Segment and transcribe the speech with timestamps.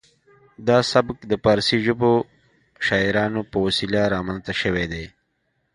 [0.67, 2.11] دا سبک د پارسي ژبو
[2.87, 5.05] شاعرانو په وسیله رامنځته شوی دی